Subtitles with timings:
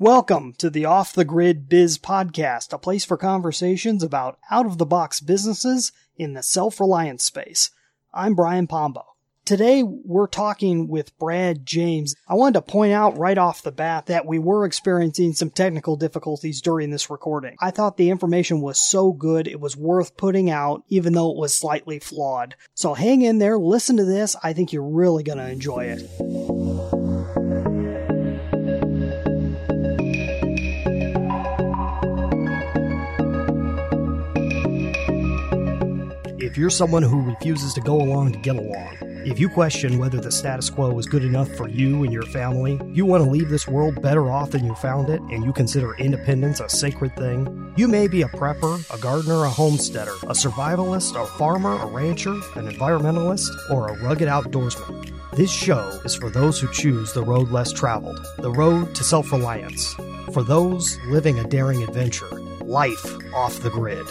[0.00, 4.76] Welcome to the Off the Grid Biz Podcast, a place for conversations about out of
[4.76, 7.70] the box businesses in the self reliance space.
[8.12, 9.04] I'm Brian Pombo.
[9.44, 12.16] Today we're talking with Brad James.
[12.26, 15.94] I wanted to point out right off the bat that we were experiencing some technical
[15.94, 17.54] difficulties during this recording.
[17.60, 21.38] I thought the information was so good it was worth putting out even though it
[21.38, 22.56] was slightly flawed.
[22.74, 24.34] So hang in there, listen to this.
[24.42, 27.03] I think you're really going to enjoy it.
[36.54, 40.20] If you're someone who refuses to go along to get along, if you question whether
[40.20, 43.48] the status quo is good enough for you and your family, you want to leave
[43.48, 47.74] this world better off than you found it, and you consider independence a sacred thing,
[47.76, 52.34] you may be a prepper, a gardener, a homesteader, a survivalist, a farmer, a rancher,
[52.54, 55.12] an environmentalist, or a rugged outdoorsman.
[55.32, 59.32] This show is for those who choose the road less traveled, the road to self
[59.32, 59.92] reliance,
[60.32, 62.30] for those living a daring adventure,
[62.60, 64.06] life off the grid.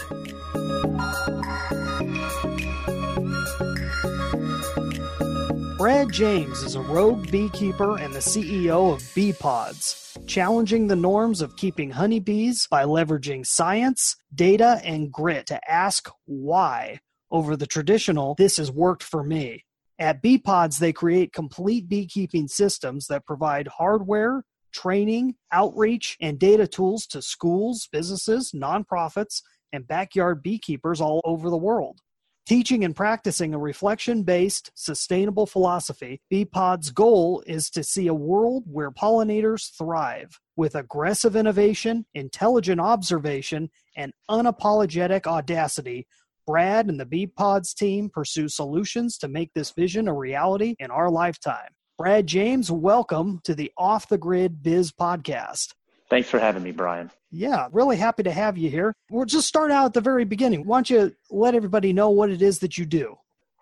[5.76, 11.56] Brad James is a rogue beekeeper and the CEO of BeePods, challenging the norms of
[11.56, 17.00] keeping honeybees by leveraging science, data, and grit to ask why
[17.32, 19.64] over the traditional, this has worked for me.
[19.98, 27.04] At BeePods, they create complete beekeeping systems that provide hardware, training, outreach, and data tools
[27.08, 31.98] to schools, businesses, nonprofits, and backyard beekeepers all over the world.
[32.46, 38.64] Teaching and practicing a reflection based, sustainable philosophy, BeePod's goal is to see a world
[38.66, 46.06] where pollinators thrive with aggressive innovation, intelligent observation, and unapologetic audacity.
[46.46, 51.08] Brad and the BeePods team pursue solutions to make this vision a reality in our
[51.08, 51.70] lifetime.
[51.96, 55.72] Brad James, welcome to the Off the Grid Biz Podcast.
[56.10, 57.10] Thanks for having me, Brian.
[57.36, 58.94] Yeah, really happy to have you here.
[59.10, 60.64] We'll just start out at the very beginning.
[60.64, 63.16] Why don't you let everybody know what it is that you do?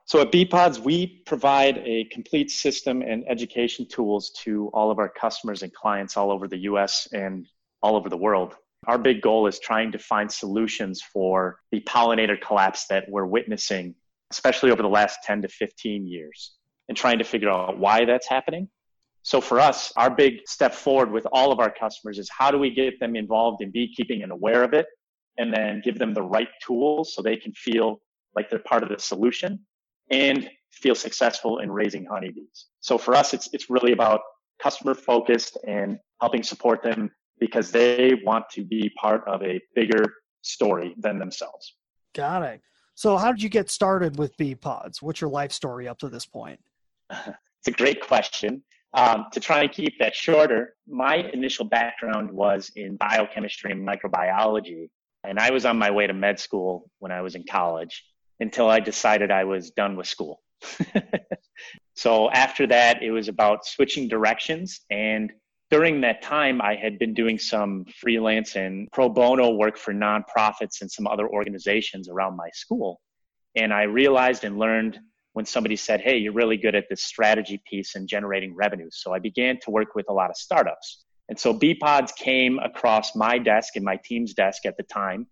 [0.04, 5.08] So at BeePods, we provide a complete system and education tools to all of our
[5.08, 7.46] customers and clients all over the US and
[7.82, 8.54] all over the world.
[8.86, 13.94] Our big goal is trying to find solutions for the pollinator collapse that we're witnessing,
[14.30, 16.52] especially over the last 10 to 15 years,
[16.90, 18.68] and trying to figure out why that's happening
[19.22, 22.58] so for us, our big step forward with all of our customers is how do
[22.58, 24.86] we get them involved in beekeeping and aware of it
[25.38, 28.00] and then give them the right tools so they can feel
[28.34, 29.60] like they're part of the solution
[30.10, 32.66] and feel successful in raising honeybees.
[32.80, 34.20] So for us, it's, it's really about
[34.60, 40.04] customer focused and helping support them because they want to be part of a bigger
[40.42, 41.76] story than themselves.
[42.14, 42.60] Got it.
[42.94, 45.00] So how did you get started with BeePods?
[45.00, 46.60] What's your life story up to this point?
[47.10, 48.62] it's a great question.
[48.94, 54.90] Um, to try and keep that shorter, my initial background was in biochemistry and microbiology.
[55.24, 58.04] And I was on my way to med school when I was in college
[58.40, 60.42] until I decided I was done with school.
[61.94, 64.80] so after that, it was about switching directions.
[64.90, 65.32] And
[65.70, 70.82] during that time, I had been doing some freelance and pro bono work for nonprofits
[70.82, 73.00] and some other organizations around my school.
[73.54, 74.98] And I realized and learned
[75.32, 78.88] when somebody said, Hey, you're really good at this strategy piece and generating revenue.
[78.90, 81.04] So I began to work with a lot of startups.
[81.28, 85.26] And so BeePods came across my desk and my team's desk at the time.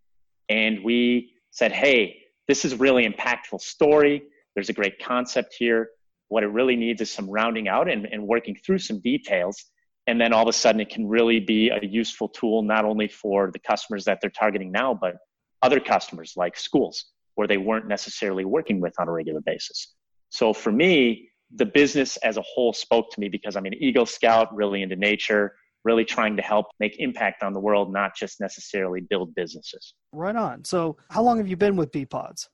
[0.48, 2.16] And we said, Hey,
[2.48, 4.22] this is really impactful story.
[4.54, 5.90] There's a great concept here.
[6.28, 9.64] What it really needs is some rounding out and, and working through some details.
[10.06, 13.06] And then all of a sudden, it can really be a useful tool, not only
[13.06, 15.16] for the customers that they're targeting now, but
[15.62, 17.06] other customers like schools
[17.40, 19.94] where they weren't necessarily working with on a regular basis.
[20.28, 24.04] So for me, the business as a whole spoke to me because I'm an Eagle
[24.04, 28.40] Scout, really into nature, really trying to help make impact on the world, not just
[28.40, 29.94] necessarily build businesses.
[30.12, 30.66] Right on.
[30.66, 32.46] So how long have you been with BeePods?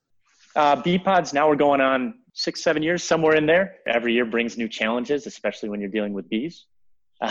[0.54, 3.78] Uh, BeePods, now we're going on six, seven years, somewhere in there.
[3.88, 6.66] Every year brings new challenges, especially when you're dealing with bees.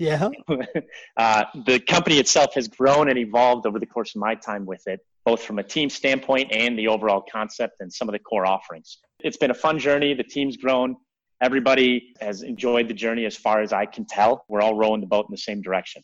[0.00, 0.28] yeah.
[1.16, 4.84] Uh, the company itself has grown and evolved over the course of my time with
[4.88, 8.46] it, both from a team standpoint and the overall concept and some of the core
[8.46, 8.98] offerings.
[9.20, 10.14] It's been a fun journey.
[10.14, 10.96] The team's grown.
[11.42, 14.44] Everybody has enjoyed the journey as far as I can tell.
[14.48, 16.02] We're all rowing the boat in the same direction.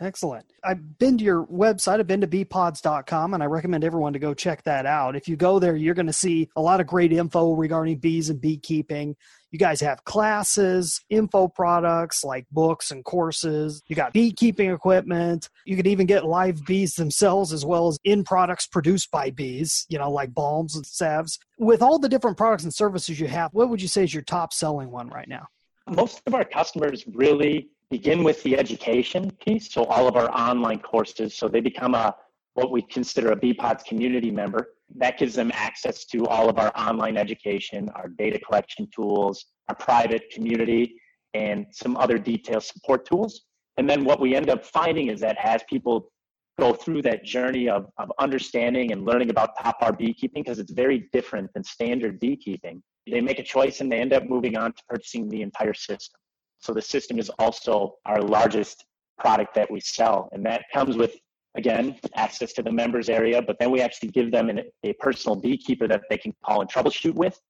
[0.00, 0.46] Excellent.
[0.62, 2.00] I've been to your website.
[2.00, 5.16] I've been to beepods.com and I recommend everyone to go check that out.
[5.16, 8.30] If you go there, you're going to see a lot of great info regarding bees
[8.30, 9.16] and beekeeping.
[9.50, 13.82] You guys have classes, info products like books and courses.
[13.88, 15.48] You got beekeeping equipment.
[15.64, 19.86] You could even get live bees themselves as well as in products produced by bees,
[19.88, 21.38] you know, like balms and salves.
[21.58, 24.22] With all the different products and services you have, what would you say is your
[24.22, 25.46] top selling one right now?
[25.88, 29.72] Most of our customers really begin with the education piece.
[29.72, 32.14] So all of our online courses, so they become a
[32.54, 34.68] what we consider a BeePods community member.
[34.96, 39.74] That gives them access to all of our online education, our data collection tools, our
[39.74, 41.00] private community,
[41.34, 43.42] and some other detailed support tools.
[43.76, 46.10] And then what we end up finding is that as people
[46.58, 50.72] go through that journey of, of understanding and learning about top bar beekeeping, because it's
[50.72, 54.72] very different than standard beekeeping, they make a choice and they end up moving on
[54.72, 56.20] to purchasing the entire system.
[56.58, 58.84] So the system is also our largest
[59.18, 60.28] product that we sell.
[60.32, 61.16] And that comes with,
[61.56, 65.36] again, access to the members area, but then we actually give them an, a personal
[65.36, 67.40] beekeeper that they can call and troubleshoot with,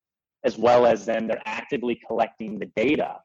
[0.45, 3.17] as well as then they're actively collecting the data,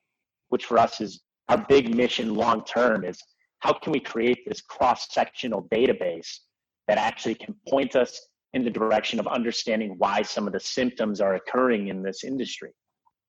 [0.50, 3.20] which for us is our big mission long term is
[3.60, 6.40] how can we create this cross-sectional database
[6.88, 8.20] that actually can point us
[8.54, 12.72] in the direction of understanding why some of the symptoms are occurring in this industry.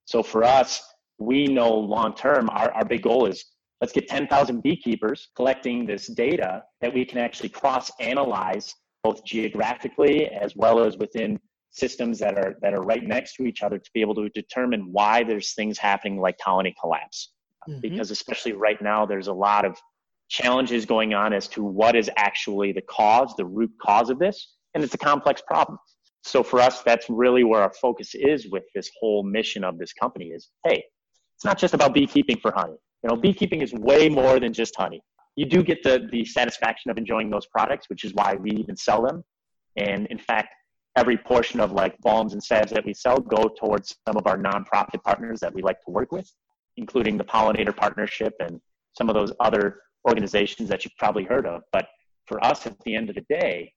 [0.05, 0.83] So for us,
[1.19, 3.45] we know long term, our, our big goal is
[3.81, 10.27] let's get 10,000 beekeepers collecting this data that we can actually cross analyze both geographically
[10.27, 11.39] as well as within
[11.71, 14.89] systems that are that are right next to each other to be able to determine
[14.93, 17.33] why there's things happening like colony collapse
[17.69, 17.81] mm-hmm.
[17.81, 19.77] because especially right now there's a lot of
[20.29, 24.55] challenges going on as to what is actually the cause the root cause of this
[24.75, 25.79] and it's a complex problem
[26.25, 29.93] so for us that's really where our focus is with this whole mission of this
[29.93, 30.83] company is hey
[31.37, 32.77] it's not just about beekeeping for honey.
[33.07, 35.01] You know, beekeeping is way more than just honey.
[35.37, 38.77] You do get the, the satisfaction of enjoying those products, which is why we even
[38.77, 39.23] sell them.
[39.77, 40.49] And in fact,
[40.97, 44.37] every portion of like balms and salves that we sell go towards some of our
[44.37, 46.29] nonprofit partners that we like to work with,
[46.79, 48.61] including the Pollinator Partnership and
[48.99, 51.63] some of those other organizations that you've probably heard of.
[51.71, 51.87] But
[52.27, 53.73] for us, at the end of the day,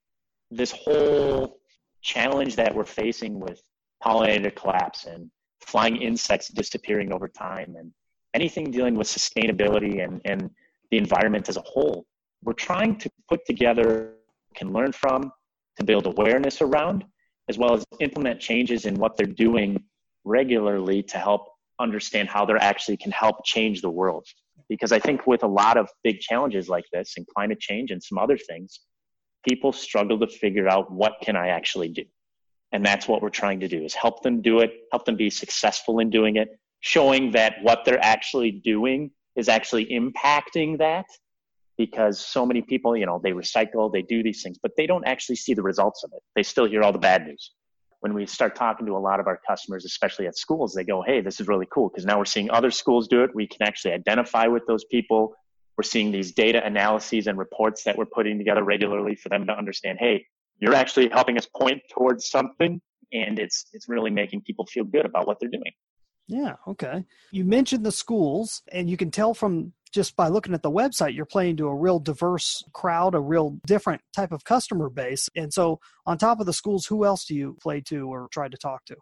[0.49, 1.59] this whole
[2.01, 3.61] challenge that we're facing with
[4.03, 5.29] pollinator collapse and
[5.61, 7.91] flying insects disappearing over time and
[8.33, 10.49] anything dealing with sustainability and, and
[10.91, 12.05] the environment as a whole.
[12.43, 14.13] We're trying to put together,
[14.55, 15.31] can learn from,
[15.77, 17.05] to build awareness around,
[17.47, 19.83] as well as implement changes in what they're doing
[20.23, 21.47] regularly to help
[21.79, 24.25] understand how they're actually can help change the world.
[24.67, 28.03] Because I think with a lot of big challenges like this and climate change and
[28.03, 28.81] some other things,
[29.47, 32.03] people struggle to figure out what can I actually do?
[32.71, 35.29] And that's what we're trying to do is help them do it, help them be
[35.29, 36.49] successful in doing it,
[36.79, 41.05] showing that what they're actually doing is actually impacting that
[41.77, 45.05] because so many people, you know, they recycle, they do these things, but they don't
[45.05, 46.21] actually see the results of it.
[46.35, 47.53] They still hear all the bad news.
[48.01, 51.01] When we start talking to a lot of our customers, especially at schools, they go,
[51.01, 53.33] Hey, this is really cool because now we're seeing other schools do it.
[53.33, 55.35] We can actually identify with those people.
[55.77, 59.53] We're seeing these data analyses and reports that we're putting together regularly for them to
[59.53, 60.25] understand, Hey,
[60.59, 65.05] you're actually helping us point towards something and it's it's really making people feel good
[65.05, 65.71] about what they're doing
[66.29, 67.03] yeah okay.
[67.31, 71.15] You mentioned the schools and you can tell from just by looking at the website
[71.15, 75.27] you're playing to a real diverse crowd a real different type of customer base.
[75.35, 78.47] And so on top of the schools who else do you play to or try
[78.47, 78.95] to talk to?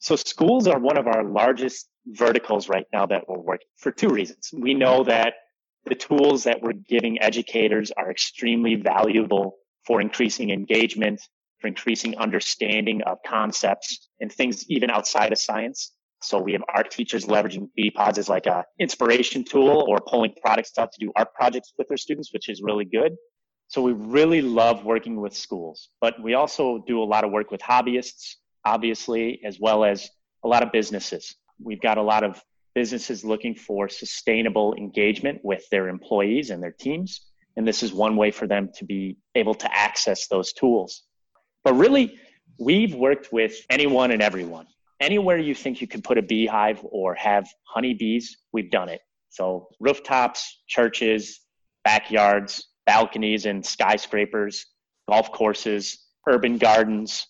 [0.00, 4.08] So schools are one of our largest verticals right now that we're working for two
[4.08, 4.50] reasons.
[4.52, 5.34] We know that
[5.84, 9.56] the tools that we're giving educators are extremely valuable
[9.86, 11.20] for increasing engagement,
[11.60, 15.92] for increasing understanding of concepts and things even outside of science.
[16.22, 20.78] So we have art teachers leveraging BeePods as like a inspiration tool or pulling products
[20.78, 23.16] out to do art projects with their students, which is really good.
[23.68, 27.50] So we really love working with schools, but we also do a lot of work
[27.50, 30.10] with hobbyists, obviously, as well as
[30.44, 31.34] a lot of businesses.
[31.58, 32.42] We've got a lot of
[32.74, 37.20] businesses looking for sustainable engagement with their employees and their teams.
[37.56, 41.02] And this is one way for them to be able to access those tools.
[41.64, 42.18] But really,
[42.58, 44.66] we've worked with anyone and everyone.
[45.02, 49.00] Anywhere you think you can put a beehive or have honeybees, we've done it.
[49.30, 51.40] So rooftops, churches,
[51.82, 54.64] backyards, balconies and skyscrapers,
[55.08, 57.26] golf courses, urban gardens,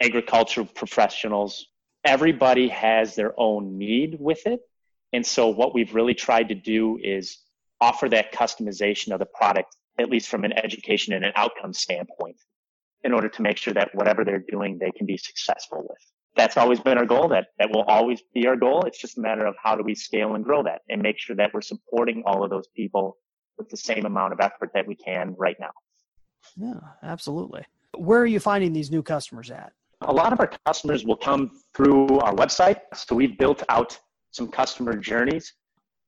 [0.00, 1.66] agricultural professionals.
[2.06, 4.60] Everybody has their own need with it.
[5.12, 7.36] And so what we've really tried to do is
[7.82, 12.36] offer that customization of the product, at least from an education and an outcome standpoint,
[13.04, 15.98] in order to make sure that whatever they're doing, they can be successful with.
[16.38, 17.28] That's always been our goal.
[17.28, 18.82] That, that will always be our goal.
[18.86, 21.36] It's just a matter of how do we scale and grow that and make sure
[21.36, 23.18] that we're supporting all of those people
[23.58, 25.72] with the same amount of effort that we can right now.
[26.56, 27.64] Yeah, absolutely.
[27.96, 29.72] Where are you finding these new customers at?
[30.02, 32.82] A lot of our customers will come through our website.
[32.94, 33.98] So we've built out
[34.30, 35.54] some customer journeys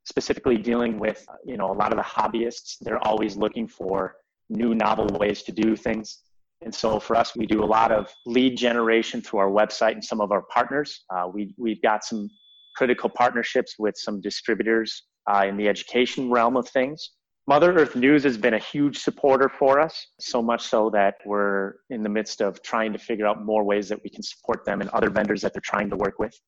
[0.04, 4.16] specifically dealing with you know a lot of the hobbyists they're always looking for
[4.49, 6.22] new novel ways to do things
[6.62, 10.04] and so for us we do a lot of lead generation through our website and
[10.04, 12.28] some of our partners uh, we, we've got some
[12.76, 17.10] critical partnerships with some distributors uh, in the education realm of things.
[17.46, 21.74] Mother Earth News has been a huge supporter for us, so much so that we're
[21.90, 24.80] in the midst of trying to figure out more ways that we can support them
[24.80, 26.38] and other vendors that they're trying to work with.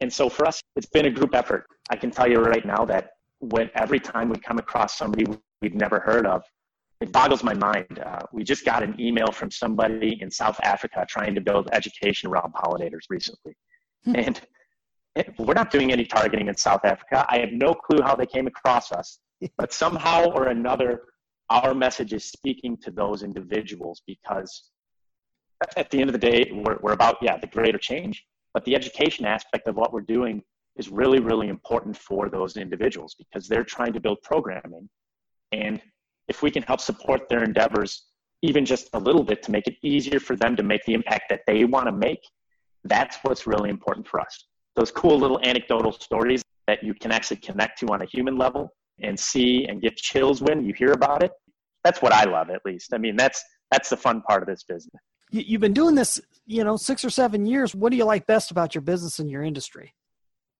[0.00, 1.66] And so for us, it's been a group effort.
[1.90, 5.26] I can tell you right now that when every time we come across somebody
[5.60, 6.42] we've never heard of,
[7.00, 7.98] it boggles my mind.
[7.98, 12.30] Uh, we just got an email from somebody in South Africa trying to build education
[12.30, 13.54] around pollinators recently.
[14.04, 14.16] Hmm.
[14.16, 14.40] And
[15.38, 17.26] we're not doing any targeting in South Africa.
[17.28, 19.18] I have no clue how they came across us,
[19.58, 21.02] but somehow or another,
[21.50, 24.70] our message is speaking to those individuals because
[25.76, 28.74] at the end of the day, we're, we're about, yeah, the greater change, but the
[28.74, 30.42] education aspect of what we're doing
[30.76, 34.88] is really, really important for those individuals because they're trying to build programming.
[35.52, 35.80] And
[36.28, 38.06] if we can help support their endeavors
[38.42, 41.24] even just a little bit to make it easier for them to make the impact
[41.30, 42.20] that they want to make,
[42.84, 47.38] that's what's really important for us those cool little anecdotal stories that you can actually
[47.38, 51.22] connect to on a human level and see and get chills when you hear about
[51.22, 51.32] it.
[51.82, 52.92] That's what I love, at least.
[52.92, 54.94] I mean, that's that's the fun part of this business.
[55.30, 57.74] You've been doing this, you know, six or seven years.
[57.74, 59.94] What do you like best about your business and your industry?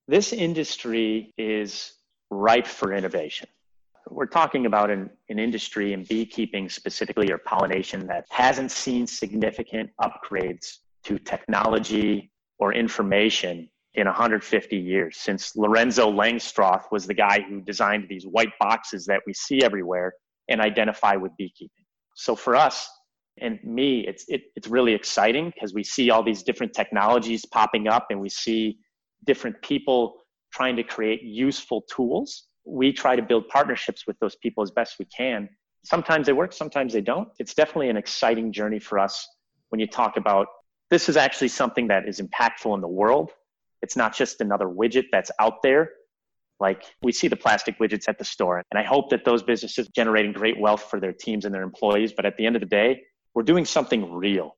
[0.08, 1.92] This industry is
[2.30, 3.48] ripe for innovation.
[4.08, 9.90] We're talking about an, an industry in beekeeping specifically or pollination that hasn't seen significant
[10.00, 17.60] upgrades to technology or information in 150 years since Lorenzo Langstroth was the guy who
[17.60, 20.12] designed these white boxes that we see everywhere
[20.48, 21.84] and identify with beekeeping.
[22.14, 22.88] So for us
[23.40, 27.88] and me, it's, it, it's really exciting because we see all these different technologies popping
[27.88, 28.78] up and we see
[29.24, 30.16] different people
[30.52, 32.46] trying to create useful tools.
[32.66, 35.48] We try to build partnerships with those people as best we can.
[35.84, 37.28] Sometimes they work, sometimes they don't.
[37.38, 39.28] It's definitely an exciting journey for us
[39.68, 40.48] when you talk about
[40.90, 43.32] this is actually something that is impactful in the world
[43.82, 45.90] it's not just another widget that's out there.
[46.58, 48.62] Like we see the plastic widgets at the store.
[48.70, 52.12] And I hope that those businesses generating great wealth for their teams and their employees.
[52.12, 53.02] But at the end of the day,
[53.34, 54.56] we're doing something real.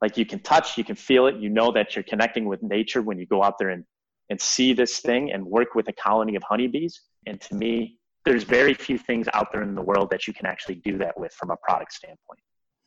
[0.00, 1.36] Like you can touch, you can feel it.
[1.36, 3.84] You know that you're connecting with nature when you go out there and,
[4.30, 7.00] and see this thing and work with a colony of honeybees.
[7.26, 10.46] And to me, there's very few things out there in the world that you can
[10.46, 12.40] actually do that with from a product standpoint.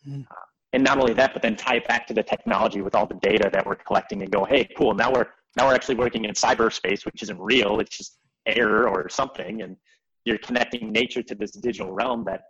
[0.07, 0.25] Mm.
[0.29, 0.35] Uh,
[0.73, 3.15] and not only that, but then tie it back to the technology with all the
[3.21, 6.31] data that we're collecting and go, hey, cool, now we're now we're actually working in
[6.31, 7.79] cyberspace, which isn't real.
[7.79, 9.63] It's just air or something.
[9.63, 9.75] And
[10.23, 12.41] you're connecting nature to this digital realm that,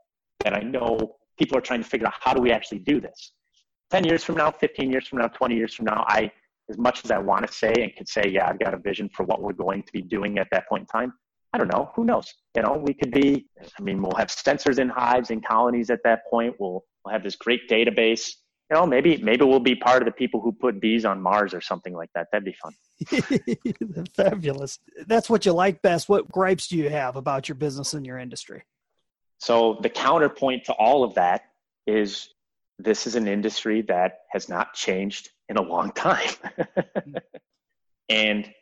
[0.44, 3.34] that I know people are trying to figure out how do we actually do this?
[3.92, 6.30] 10 years from now, 15 years from now, 20 years from now, I,
[6.70, 9.10] as much as I want to say and could say, yeah, I've got a vision
[9.10, 11.14] for what we're going to be doing at that point in time.
[11.54, 11.92] I don't know.
[11.96, 12.34] Who knows?
[12.56, 13.48] You know, we could be,
[13.80, 16.56] I mean, we'll have sensors in hives and colonies at that point.
[16.60, 18.32] We'll, we'll have this great database
[18.70, 21.54] you know, maybe maybe we'll be part of the people who put bees on Mars
[21.54, 22.28] or something like that.
[22.32, 22.74] That'd be fun.
[24.16, 24.80] Fabulous.
[25.06, 26.10] That's what you like best.
[26.10, 28.64] What gripes do you have about your business and your industry?
[29.38, 31.44] So the counterpoint to all of that
[31.86, 32.30] is
[32.78, 36.30] this is an industry that has not changed in a long time.
[36.98, 37.18] Mm-hmm.
[38.10, 38.54] and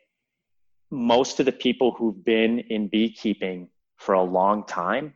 [0.90, 5.14] most of the people who've been in beekeeping for a long time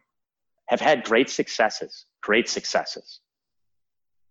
[0.69, 3.21] have had great successes, great successes.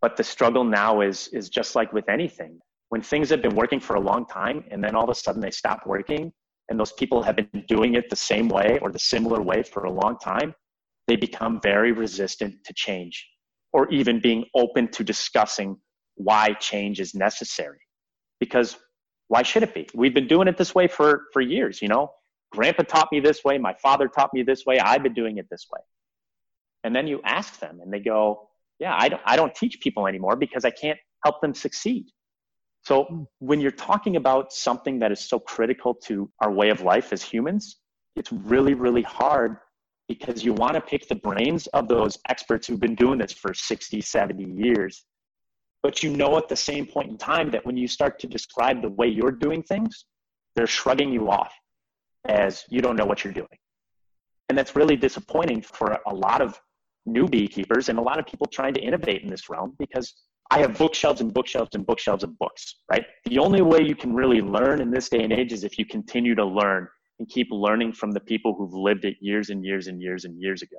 [0.01, 2.59] But the struggle now is, is just like with anything.
[2.89, 5.41] When things have been working for a long time and then all of a sudden
[5.41, 6.31] they stop working
[6.69, 9.85] and those people have been doing it the same way or the similar way for
[9.85, 10.53] a long time,
[11.07, 13.27] they become very resistant to change
[13.73, 15.77] or even being open to discussing
[16.15, 17.79] why change is necessary.
[18.39, 18.77] Because
[19.29, 19.87] why should it be?
[19.93, 22.11] We've been doing it this way for, for years, you know?
[22.51, 25.47] Grandpa taught me this way, my father taught me this way, I've been doing it
[25.49, 25.79] this way.
[26.83, 30.07] And then you ask them and they go, yeah, I don't, I don't teach people
[30.07, 32.07] anymore because I can't help them succeed.
[32.83, 33.23] So hmm.
[33.39, 37.21] when you're talking about something that is so critical to our way of life as
[37.21, 37.77] humans,
[38.15, 39.57] it's really, really hard
[40.07, 43.53] because you want to pick the brains of those experts who've been doing this for
[43.53, 45.05] 60, 70 years.
[45.81, 48.81] But you know at the same point in time that when you start to describe
[48.81, 50.05] the way you're doing things,
[50.55, 51.53] they're shrugging you off
[52.25, 53.47] as you don't know what you're doing.
[54.49, 56.59] And that's really disappointing for a lot of
[57.05, 60.13] new beekeepers and a lot of people trying to innovate in this realm because
[60.51, 63.05] I have bookshelves and bookshelves and bookshelves of books, right?
[63.25, 65.85] The only way you can really learn in this day and age is if you
[65.85, 66.87] continue to learn
[67.19, 70.41] and keep learning from the people who've lived it years and years and years and
[70.41, 70.77] years ago.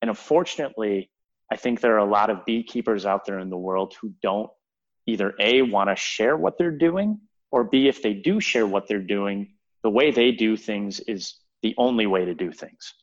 [0.00, 1.10] And unfortunately,
[1.54, 4.50] I think there are a lot of beekeepers out there in the world who don't
[5.06, 7.20] either A, want to share what they're doing,
[7.52, 9.52] or B, if they do share what they're doing,
[9.84, 12.94] the way they do things is the only way to do things.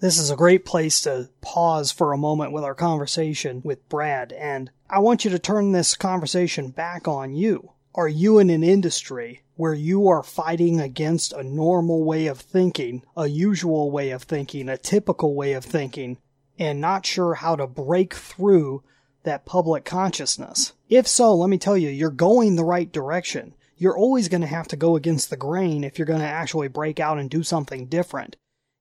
[0.00, 4.32] This is a great place to pause for a moment with our conversation with Brad,
[4.32, 7.70] and I want you to turn this conversation back on you.
[7.94, 13.04] Are you in an industry where you are fighting against a normal way of thinking,
[13.16, 16.18] a usual way of thinking, a typical way of thinking,
[16.58, 18.82] and not sure how to break through
[19.24, 20.72] that public consciousness.
[20.88, 23.54] If so, let me tell you, you're going the right direction.
[23.76, 26.68] You're always going to have to go against the grain if you're going to actually
[26.68, 28.36] break out and do something different.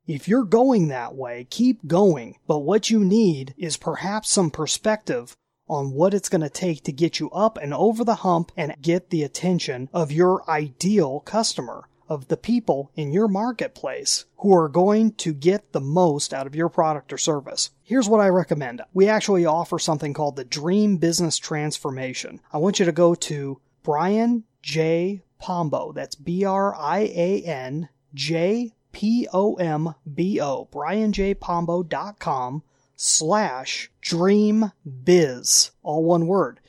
[0.07, 2.37] If you're going that way, keep going.
[2.47, 5.35] But what you need is perhaps some perspective
[5.67, 8.75] on what it's going to take to get you up and over the hump and
[8.81, 14.69] get the attention of your ideal customer, of the people in your marketplace who are
[14.69, 17.71] going to get the most out of your product or service.
[17.83, 18.81] Here's what I recommend.
[18.93, 22.41] We actually offer something called the Dream Business Transformation.
[22.51, 25.21] I want you to go to Brian J.
[25.39, 25.91] Pombo.
[25.91, 30.67] That's B R I A N J P O M B O.
[30.71, 32.63] BrianJPombo.com
[32.95, 34.71] slash dream
[35.03, 36.59] biz, all one word.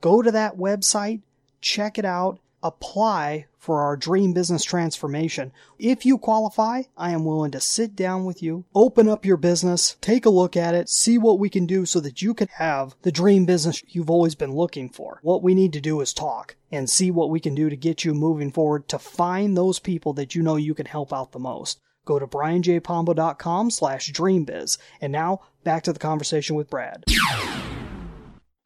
[0.00, 1.22] Go to that website,
[1.60, 5.50] check it out, apply for our dream business transformation.
[5.76, 9.96] If you qualify, I am willing to sit down with you, open up your business,
[10.00, 12.94] take a look at it, see what we can do so that you can have
[13.02, 15.18] the dream business you've always been looking for.
[15.22, 18.04] What we need to do is talk and see what we can do to get
[18.04, 21.40] you moving forward to find those people that you know you can help out the
[21.40, 21.80] most.
[22.04, 24.78] Go to brianjpombo.com slash dreambiz.
[25.00, 27.02] And now back to the conversation with Brad.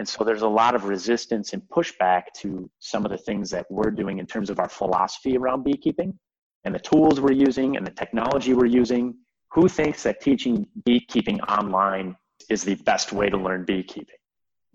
[0.01, 3.67] And so there's a lot of resistance and pushback to some of the things that
[3.71, 6.19] we're doing in terms of our philosophy around beekeeping
[6.65, 9.15] and the tools we're using and the technology we're using.
[9.53, 12.17] Who thinks that teaching beekeeping online
[12.49, 14.17] is the best way to learn beekeeping?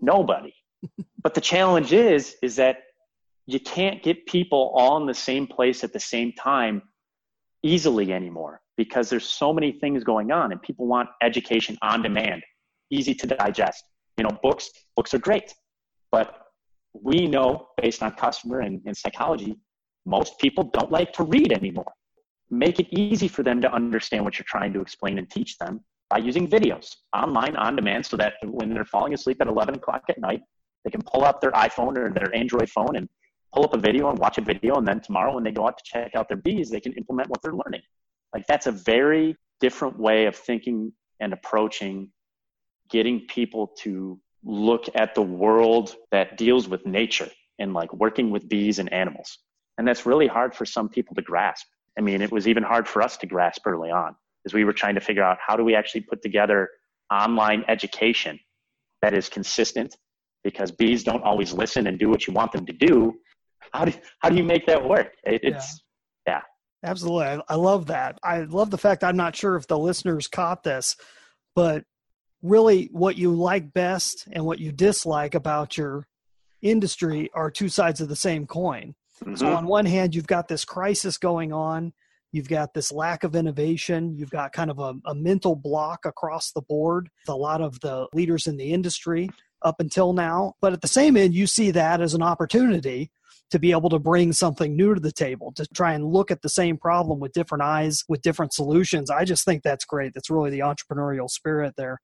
[0.00, 0.54] Nobody.
[1.24, 2.84] but the challenge is, is that
[3.46, 6.82] you can't get people all in the same place at the same time
[7.64, 12.44] easily anymore because there's so many things going on and people want education on demand,
[12.92, 13.82] easy to digest.
[14.16, 15.54] You know, books, books are great,
[16.10, 16.46] but
[16.94, 19.56] we know based on customer and, and psychology,
[20.06, 21.92] most people don't like to read anymore.
[22.48, 25.80] Make it easy for them to understand what you're trying to explain and teach them
[26.08, 30.02] by using videos online on demand so that when they're falling asleep at 11 o'clock
[30.08, 30.40] at night,
[30.84, 33.08] they can pull up their iPhone or their Android phone and
[33.52, 34.76] pull up a video and watch a video.
[34.76, 37.28] And then tomorrow, when they go out to check out their bees, they can implement
[37.28, 37.82] what they're learning.
[38.32, 42.10] Like that's a very different way of thinking and approaching
[42.88, 48.48] getting people to look at the world that deals with nature and like working with
[48.48, 49.38] bees and animals.
[49.78, 51.66] And that's really hard for some people to grasp.
[51.98, 54.14] I mean, it was even hard for us to grasp early on
[54.46, 56.70] as we were trying to figure out how do we actually put together
[57.12, 58.38] online education
[59.02, 59.96] that is consistent
[60.44, 63.14] because bees don't always listen and do what you want them to do.
[63.72, 65.12] How do, how do you make that work?
[65.24, 65.82] It, it's,
[66.26, 66.34] yeah.
[66.34, 66.88] yeah.
[66.90, 67.26] Absolutely.
[67.26, 68.18] I, I love that.
[68.22, 70.96] I love the fact I'm not sure if the listeners caught this,
[71.54, 71.84] but
[72.46, 76.06] really what you like best and what you dislike about your
[76.62, 78.94] industry are two sides of the same coin.
[79.24, 79.36] Mm-hmm.
[79.36, 81.92] So on one hand, you've got this crisis going on.
[82.32, 84.14] You've got this lack of innovation.
[84.16, 87.08] You've got kind of a, a mental block across the board.
[87.28, 89.30] A lot of the leaders in the industry
[89.62, 90.54] up until now.
[90.60, 93.10] But at the same end, you see that as an opportunity
[93.50, 96.42] to be able to bring something new to the table, to try and look at
[96.42, 99.08] the same problem with different eyes, with different solutions.
[99.08, 100.14] I just think that's great.
[100.14, 102.00] That's really the entrepreneurial spirit there.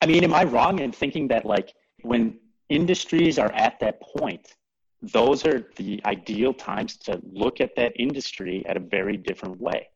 [0.00, 4.54] I mean, am I wrong in thinking that like when industries are at that point,
[5.02, 9.88] those are the ideal times to look at that industry at a very different way?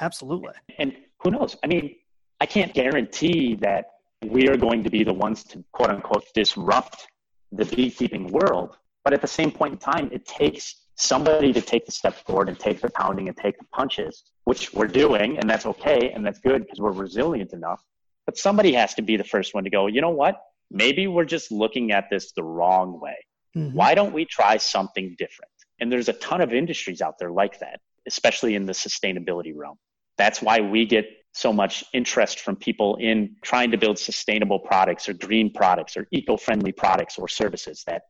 [0.00, 0.52] Absolutely.
[0.78, 1.56] And who knows?
[1.62, 1.96] I mean,
[2.40, 3.86] I can't guarantee that
[4.22, 7.06] we are going to be the ones to quote unquote disrupt
[7.52, 8.76] the beekeeping world.
[9.04, 12.48] But at the same point in time, it takes somebody to take the step forward
[12.48, 16.24] and take the pounding and take the punches, which we're doing, and that's okay and
[16.24, 17.82] that's good because we're resilient enough.
[18.26, 20.40] But somebody has to be the first one to go, you know what?
[20.70, 23.16] Maybe we're just looking at this the wrong way.
[23.56, 23.76] Mm-hmm.
[23.76, 25.50] Why don't we try something different?
[25.80, 29.76] And there's a ton of industries out there like that, especially in the sustainability realm.
[30.16, 35.08] That's why we get so much interest from people in trying to build sustainable products
[35.08, 38.02] or green products or eco-friendly products or services that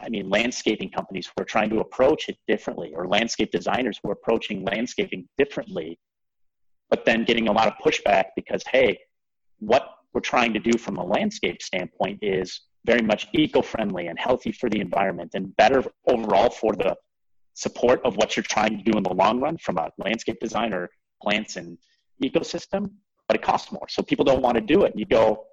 [0.00, 4.10] I mean, landscaping companies who are trying to approach it differently, or landscape designers who
[4.10, 5.98] are approaching landscaping differently,
[6.90, 8.98] but then getting a lot of pushback because, hey,
[9.62, 14.50] what we're trying to do from a landscape standpoint is very much eco-friendly and healthy
[14.50, 16.96] for the environment and better overall for the
[17.54, 20.74] support of what you're trying to do in the long run from a landscape design
[20.74, 20.90] or
[21.22, 21.78] plants and
[22.22, 22.90] ecosystem,
[23.28, 23.86] but it costs more.
[23.88, 24.94] So people don't want to do it.
[24.96, 25.44] You go,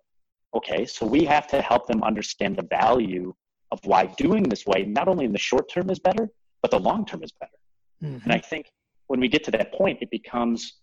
[0.55, 3.33] okay, so we have to help them understand the value
[3.71, 6.29] of why doing this way, not only in the short term is better,
[6.63, 7.51] but the long term is better.
[8.03, 8.23] Mm-hmm.
[8.23, 8.71] And I think
[9.07, 10.79] when we get to that point, it becomes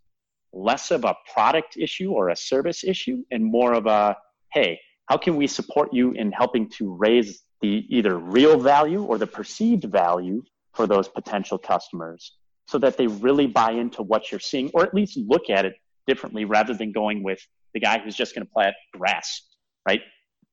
[0.52, 4.16] less of a product issue or a service issue and more of a,
[4.52, 9.18] hey, how can we support you in helping to raise the either real value or
[9.18, 10.42] the perceived value
[10.74, 12.36] for those potential customers
[12.68, 15.74] so that they really buy into what you're seeing or at least look at it
[16.06, 17.40] differently rather than going with
[17.74, 19.42] the guy who's just going to plant grass,
[19.86, 20.00] right?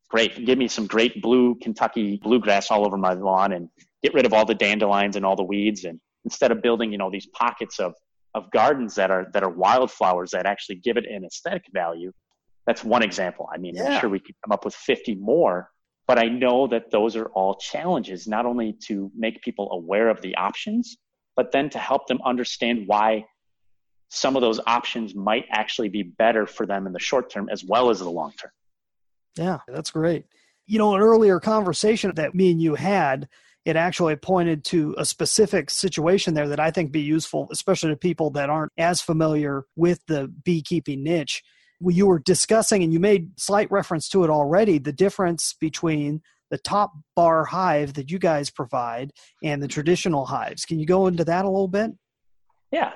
[0.10, 0.46] Great.
[0.46, 3.70] Give me some great blue Kentucky bluegrass all over my lawn and
[4.04, 5.86] get rid of all the dandelions and all the weeds.
[5.86, 7.94] And instead of building, you know, these pockets of,
[8.34, 12.12] of gardens that are, that are wildflowers that actually give it an aesthetic value.
[12.66, 13.48] That's one example.
[13.54, 13.96] I mean, yeah.
[13.96, 15.70] I'm sure we could come up with 50 more,
[16.08, 20.22] but I know that those are all challenges, not only to make people aware of
[20.22, 20.98] the options,
[21.36, 23.26] but then to help them understand why
[24.10, 27.64] some of those options might actually be better for them in the short term as
[27.64, 28.52] well as the long term.
[29.36, 30.26] Yeah, that's great.
[30.68, 33.28] You know, an earlier conversation that me and you had,
[33.66, 37.96] it actually pointed to a specific situation there that I think be useful, especially to
[37.96, 41.44] people that aren't as familiar with the beekeeping niche.
[41.82, 46.58] You were discussing, and you made slight reference to it already, the difference between the
[46.58, 49.12] top bar hive that you guys provide
[49.44, 50.66] and the traditional hives.
[50.66, 51.92] Can you go into that a little bit?
[52.72, 52.94] Yeah.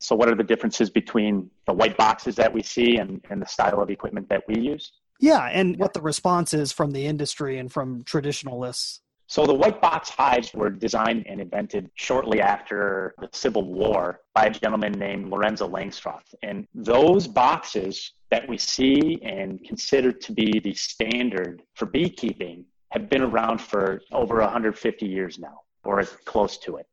[0.00, 3.46] So, what are the differences between the white boxes that we see and, and the
[3.46, 4.92] style of equipment that we use?
[5.20, 9.00] Yeah, and what the response is from the industry and from traditionalists.
[9.30, 14.46] So, the white box hives were designed and invented shortly after the Civil War by
[14.46, 16.34] a gentleman named Lorenzo Langstroth.
[16.42, 23.10] And those boxes that we see and consider to be the standard for beekeeping have
[23.10, 26.86] been around for over 150 years now, or close to it.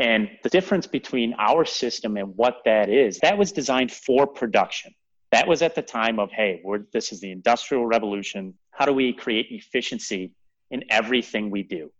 [0.00, 4.92] And the difference between our system and what that is, that was designed for production.
[5.30, 6.60] That was at the time of, hey,
[6.92, 8.54] this is the industrial revolution.
[8.72, 10.32] How do we create efficiency
[10.70, 11.90] in everything we do?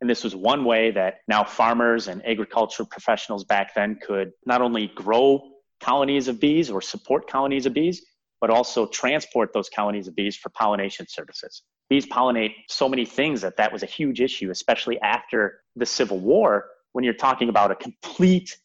[0.00, 4.62] And this was one way that now farmers and agriculture professionals back then could not
[4.62, 8.04] only grow colonies of bees or support colonies of bees,
[8.40, 11.62] but also transport those colonies of bees for pollination services.
[11.90, 16.20] Bees pollinate so many things that that was a huge issue, especially after the Civil
[16.20, 18.56] War when you're talking about a complete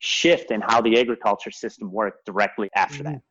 [0.00, 3.12] shift in how the agriculture system worked directly after mm-hmm.
[3.14, 3.22] that.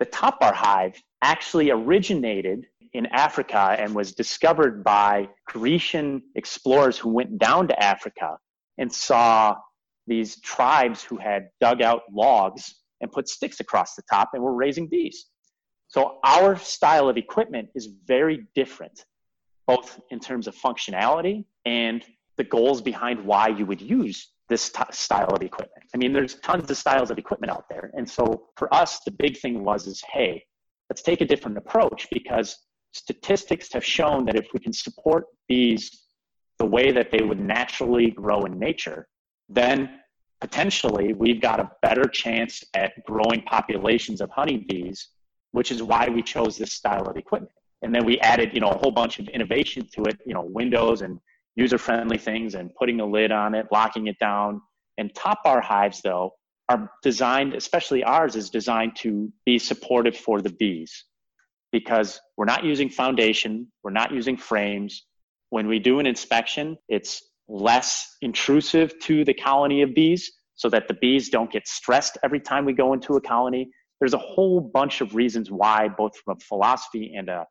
[0.00, 7.08] The top bar hive actually originated in Africa and was discovered by Grecian explorers who
[7.08, 8.36] went down to Africa
[8.78, 9.56] and saw
[10.06, 14.54] these tribes who had dug out logs and put sticks across the top and were
[14.54, 15.26] raising bees.
[15.88, 19.04] So our style of equipment is very different,
[19.66, 22.04] both in terms of functionality and
[22.36, 25.84] the goals behind why you would use this t- style of equipment.
[25.94, 27.90] I mean, there's tons of styles of equipment out there.
[27.94, 30.42] And so for us, the big thing was is, hey,
[30.88, 32.56] let's take a different approach because
[32.92, 36.04] statistics have shown that if we can support bees
[36.58, 39.08] the way that they would naturally grow in nature,
[39.48, 39.98] then
[40.40, 45.08] potentially we've got a better chance at growing populations of honeybees,
[45.52, 47.52] which is why we chose this style of equipment.
[47.82, 50.42] And then we added, you know, a whole bunch of innovation to it, you know,
[50.42, 51.18] windows and
[51.56, 54.60] user friendly things and putting a lid on it, locking it down.
[54.98, 56.34] And top bar hives, though,
[56.68, 61.04] are designed, especially ours, is designed to be supportive for the bees
[61.72, 65.04] because we're not using foundation, we're not using frames.
[65.50, 70.86] When we do an inspection, it's less intrusive to the colony of bees so that
[70.86, 73.70] the bees don't get stressed every time we go into a colony.
[73.98, 77.46] There's a whole bunch of reasons why, both from a philosophy and a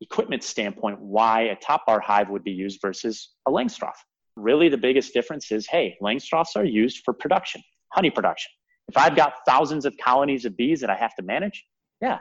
[0.00, 3.92] equipment standpoint why a top bar hive would be used versus a Langstroth.
[4.36, 8.50] Really, the biggest difference is hey, Langstroths are used for production, honey production.
[8.88, 11.64] If I've got thousands of colonies of bees that I have to manage,
[12.00, 12.18] yeah,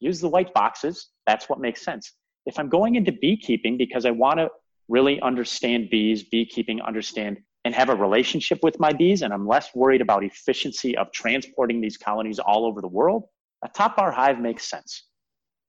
[0.00, 1.08] use the white boxes.
[1.26, 2.12] That's what makes sense.
[2.46, 4.48] If I'm going into beekeeping because I want to
[4.88, 9.74] really understand bees, beekeeping, understand and have a relationship with my bees, and I'm less
[9.74, 13.24] worried about efficiency of transporting these colonies all over the world,
[13.64, 15.08] a top bar hive makes sense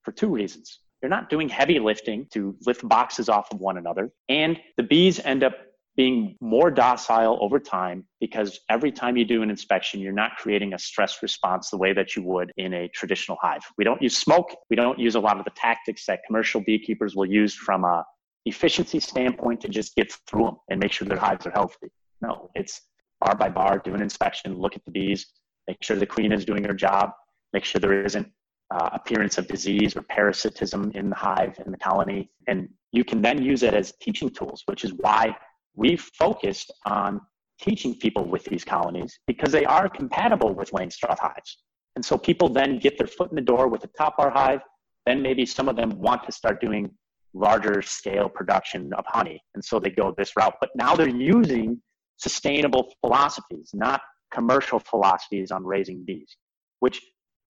[0.04, 0.80] for two reasons.
[1.02, 4.12] You're not doing heavy lifting to lift boxes off of one another.
[4.30, 5.56] And the bees end up
[5.98, 10.76] being more docile over time because every time you do an inspection, you're not creating
[10.76, 13.64] a stress response the way that you would in a traditional hive.
[13.80, 14.56] We don't use smoke.
[14.70, 18.06] We don't use a lot of the tactics that commercial beekeepers will use from a
[18.46, 21.88] efficiency standpoint to just get through them and make sure their hives are healthy.
[22.22, 22.82] No, it's
[23.20, 25.26] bar by bar, do an inspection, look at the bees,
[25.68, 27.10] make sure the queen is doing her job,
[27.54, 28.32] make sure there isn't
[28.72, 32.30] uh, appearance of disease or parasitism in the hive, in the colony.
[32.48, 35.36] And you can then use it as teaching tools, which is why
[35.78, 37.22] we've focused on
[37.62, 41.60] teaching people with these colonies because they are compatible with Langstroth hives.
[41.96, 44.60] And so people then get their foot in the door with a top bar hive.
[45.06, 46.92] Then maybe some of them want to start doing
[47.34, 49.42] larger scale production of honey.
[49.56, 50.56] And so they go this route.
[50.60, 51.82] But now they're using
[52.18, 54.02] sustainable philosophies, not
[54.34, 56.36] commercial philosophies on raising bees,
[56.80, 57.00] which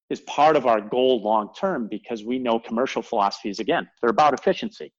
[0.09, 4.33] is part of our goal long term because we know commercial philosophies, again, they're about
[4.33, 4.93] efficiency.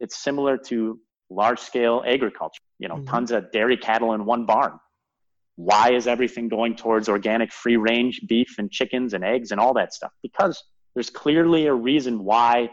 [0.00, 0.98] It's similar to
[1.30, 3.06] large scale agriculture, you know, mm-hmm.
[3.06, 4.78] tons of dairy cattle in one barn.
[5.56, 9.74] Why is everything going towards organic free range beef and chickens and eggs and all
[9.74, 10.12] that stuff?
[10.22, 10.62] Because
[10.94, 12.70] there's clearly a reason why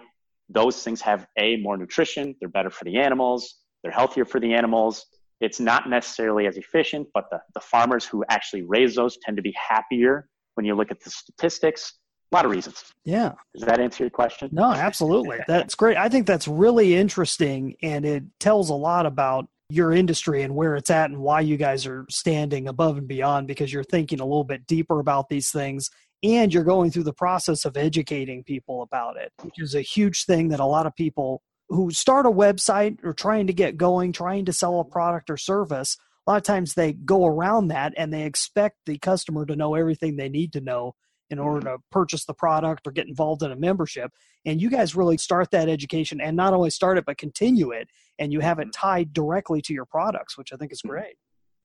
[0.49, 4.53] those things have a more nutrition, they're better for the animals, they're healthier for the
[4.53, 5.05] animals.
[5.39, 9.43] It's not necessarily as efficient, but the, the farmers who actually raise those tend to
[9.43, 11.93] be happier when you look at the statistics
[12.33, 12.83] a lot of reasons.
[13.05, 13.33] Yeah.
[13.53, 14.49] Does that answer your question?
[14.51, 15.39] No, absolutely.
[15.47, 15.97] That's great.
[15.97, 20.75] I think that's really interesting and it tells a lot about your industry and where
[20.75, 24.25] it's at and why you guys are standing above and beyond because you're thinking a
[24.25, 25.89] little bit deeper about these things
[26.23, 30.25] and you're going through the process of educating people about it, which is a huge
[30.25, 34.11] thing that a lot of people who start a website or trying to get going,
[34.11, 37.93] trying to sell a product or service, a lot of times they go around that
[37.97, 40.95] and they expect the customer to know everything they need to know
[41.33, 44.11] in order to purchase the product or get involved in a membership.
[44.45, 47.89] And you guys really start that education and not only start it, but continue it.
[48.19, 48.87] And you have it mm-hmm.
[48.87, 50.91] tied directly to your products, which I think is mm-hmm.
[50.91, 51.15] great.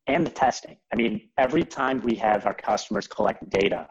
[0.09, 0.79] And the testing.
[0.93, 3.89] I mean, every time we have our customers collect data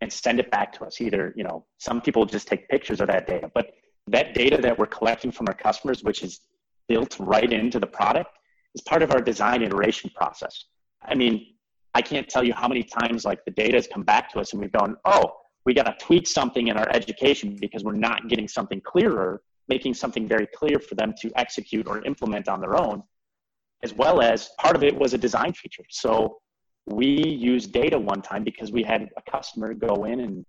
[0.00, 3.08] and send it back to us, either, you know, some people just take pictures of
[3.08, 3.72] that data, but
[4.06, 6.40] that data that we're collecting from our customers, which is
[6.88, 8.30] built right into the product,
[8.74, 10.64] is part of our design iteration process.
[11.04, 11.51] I mean,
[11.94, 14.52] I can't tell you how many times like the data has come back to us
[14.52, 15.32] and we've gone, oh,
[15.64, 19.94] we got to tweak something in our education because we're not getting something clearer, making
[19.94, 23.02] something very clear for them to execute or implement on their own,
[23.82, 25.84] as well as part of it was a design feature.
[25.90, 26.38] So
[26.86, 30.44] we used data one time because we had a customer go in and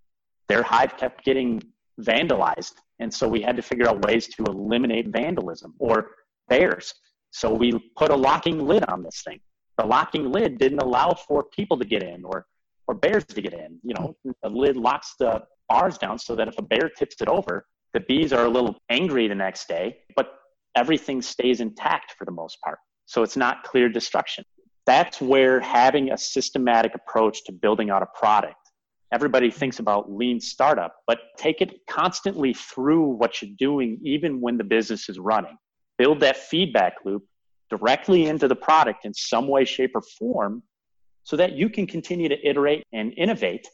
[0.47, 1.61] their hive kept getting
[2.01, 2.73] vandalized.
[2.99, 6.11] And so we had to figure out ways to eliminate vandalism or
[6.47, 6.93] bears.
[7.31, 9.39] So we put a locking lid on this thing
[9.77, 12.45] the locking lid didn't allow for people to get in or
[12.87, 13.79] or bears to get in.
[13.83, 17.27] You know, the lid locks the bars down so that if a bear tips it
[17.27, 20.33] over, the bees are a little angry the next day, but
[20.75, 22.79] everything stays intact for the most part.
[23.05, 24.43] So it's not clear destruction.
[24.85, 28.55] That's where having a systematic approach to building out a product.
[29.13, 34.57] Everybody thinks about lean startup, but take it constantly through what you're doing, even when
[34.57, 35.55] the business is running.
[35.99, 37.23] Build that feedback loop
[37.77, 40.61] directly into the product in some way, shape, or form
[41.23, 43.67] so that you can continue to iterate and innovate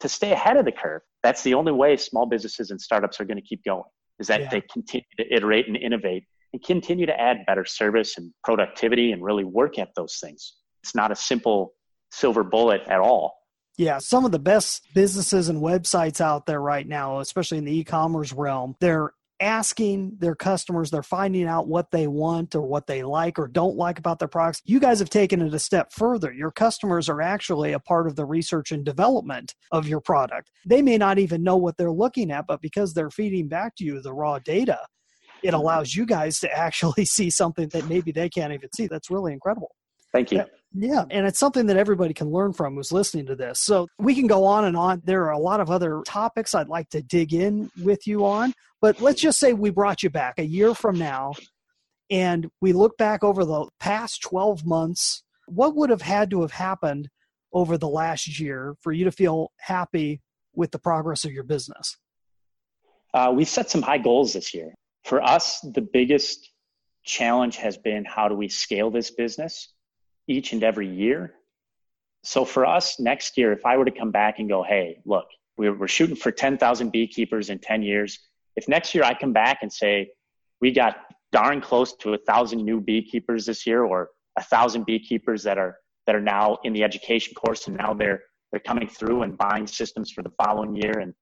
[0.00, 1.02] to stay ahead of the curve.
[1.22, 4.42] That's the only way small businesses and startups are going to keep going is that
[4.42, 4.50] yeah.
[4.50, 9.24] they continue to iterate and innovate and continue to add better service and productivity and
[9.24, 10.54] really work at those things.
[10.84, 11.72] It's not a simple
[12.12, 13.34] silver bullet at all.
[13.76, 17.76] Yeah, some of the best businesses and websites out there right now, especially in the
[17.76, 23.02] e-commerce realm, they're asking their customers, they're finding out what they want or what they
[23.02, 24.60] like or don't like about their products.
[24.64, 26.32] You guys have taken it a step further.
[26.32, 30.50] Your customers are actually a part of the research and development of your product.
[30.66, 33.84] They may not even know what they're looking at, but because they're feeding back to
[33.84, 34.78] you the raw data,
[35.42, 35.56] it mm-hmm.
[35.56, 38.86] allows you guys to actually see something that maybe they can't even see.
[38.86, 39.74] That's really incredible.
[40.12, 40.44] Thank you.
[40.76, 43.60] Yeah, and it's something that everybody can learn from who's listening to this.
[43.60, 45.02] So we can go on and on.
[45.04, 48.52] There are a lot of other topics I'd like to dig in with you on,
[48.80, 51.34] but let's just say we brought you back a year from now
[52.10, 55.22] and we look back over the past 12 months.
[55.46, 57.08] What would have had to have happened
[57.52, 60.20] over the last year for you to feel happy
[60.54, 61.96] with the progress of your business?
[63.12, 64.74] Uh, we set some high goals this year.
[65.04, 66.50] For us, the biggest
[67.04, 69.72] challenge has been how do we scale this business?
[70.26, 71.34] Each and every year.
[72.22, 75.26] So for us next year, if I were to come back and go, hey, look,
[75.56, 78.18] we're, we're shooting for 10,000 beekeepers in 10 years.
[78.56, 80.10] If next year I come back and say,
[80.60, 80.96] we got
[81.32, 85.78] darn close to a thousand new beekeepers this year or a thousand beekeepers that are,
[86.06, 89.66] that are now in the education course and now they're, they're coming through and buying
[89.66, 90.98] systems for the following year.
[91.00, 91.12] And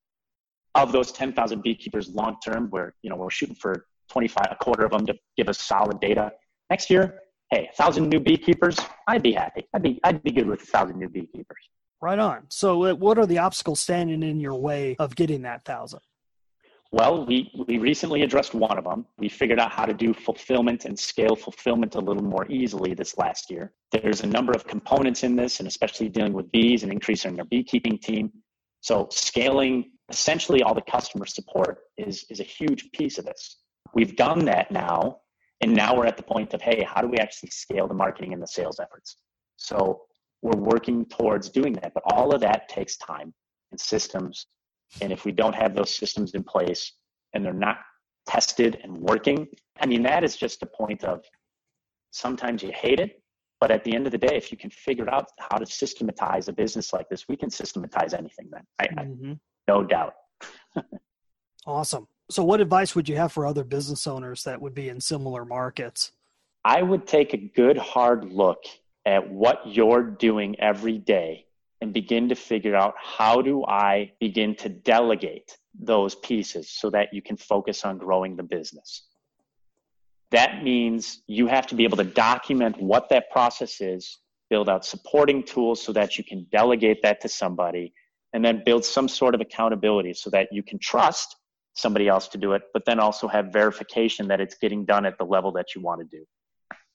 [0.75, 4.85] of those 10,000 beekeepers long term, we're, you know, we're shooting for 25, a quarter
[4.85, 6.33] of them to give us solid data.
[6.71, 7.21] Next year,
[7.53, 9.69] hey, a thousand new beekeepers, I'd be happy.
[9.75, 11.69] I'd be, I'd be good with a thousand new beekeepers.
[12.01, 12.47] Right on.
[12.49, 16.01] So, uh, what are the obstacles standing in your way of getting that thousand?
[16.91, 19.07] Well, we, we recently addressed one of them.
[19.17, 23.17] We figured out how to do fulfillment and scale fulfillment a little more easily this
[23.17, 23.73] last year.
[23.93, 27.47] There's a number of components in this, and especially dealing with bees and increasing our
[27.47, 28.33] beekeeping team.
[28.81, 33.59] So, scaling essentially all the customer support is, is a huge piece of this.
[33.95, 35.22] We've done that now
[35.62, 38.33] and now we're at the point of, hey, how do we actually scale the marketing
[38.33, 39.16] and the sales efforts?
[39.57, 40.03] So
[40.42, 41.94] we're working towards doing that.
[41.94, 43.33] But all of that takes time
[43.70, 44.46] and systems.
[45.01, 46.92] And if we don't have those systems in place
[47.33, 47.79] and they're not
[48.27, 49.46] tested and working,
[49.81, 51.25] I mean, that is just a point of
[52.11, 53.22] sometimes you hate it.
[53.61, 56.48] But at the end of the day, if you can figure out how to systematize
[56.48, 58.62] a business like this, we can systematize anything then.
[58.81, 59.33] I, mm-hmm.
[59.33, 59.37] I,
[59.68, 60.14] no doubt.
[61.64, 62.09] Awesome.
[62.31, 65.45] So, what advice would you have for other business owners that would be in similar
[65.45, 66.13] markets?
[66.65, 68.65] I would take a good hard look
[69.05, 71.47] at what you're doing every day
[71.81, 77.13] and begin to figure out how do I begin to delegate those pieces so that
[77.13, 79.09] you can focus on growing the business.
[80.31, 84.85] That means you have to be able to document what that process is, build out
[84.85, 87.93] supporting tools so that you can delegate that to somebody,
[88.33, 91.37] and then build some sort of accountability so that you can trust
[91.75, 95.17] somebody else to do it, but then also have verification that it's getting done at
[95.19, 96.25] the level that you want to do.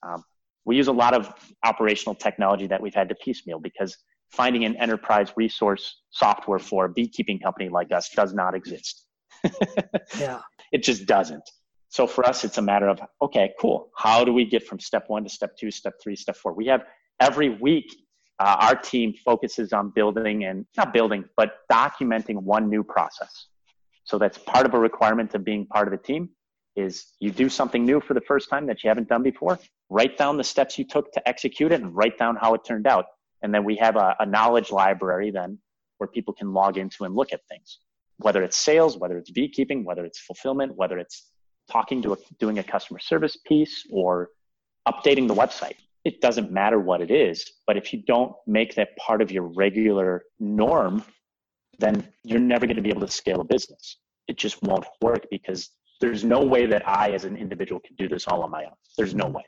[0.04, 0.24] Um,
[0.66, 3.98] we use a lot of operational technology that we've had to piecemeal because
[4.32, 9.06] finding an enterprise resource software for a beekeeping company like us does not exist.
[10.20, 10.42] yeah.
[10.72, 11.50] It just doesn't.
[11.90, 13.90] So for us, it's a matter of, okay, cool.
[13.96, 16.54] How do we get from step one to step two, step three, step four?
[16.54, 16.84] We have
[17.20, 17.96] every week,
[18.40, 23.48] uh, our team focuses on building and not building, but documenting one new process.
[24.08, 26.30] So that's part of a requirement of being part of the team
[26.78, 30.18] is you do something new for the first time that you haven't done before, write
[30.18, 33.06] down the steps you took to execute it and write down how it turned out.
[33.42, 35.60] And then we have a, a knowledge library then
[35.98, 37.80] where people can log into and look at things,
[38.20, 41.30] whether it's sales, whether it's beekeeping, whether it's fulfillment, whether it's
[41.70, 44.30] talking to a, doing a customer service piece or
[44.88, 45.76] updating the website.
[46.06, 49.44] It doesn't matter what it is, but if you don't make that part of your
[49.44, 51.04] regular norm,
[51.80, 53.98] then you're never going to be able to scale a business.
[54.28, 55.70] It just won't work because
[56.02, 58.74] there's no way that I, as an individual, can do this all on my own.
[58.98, 59.44] There's no way.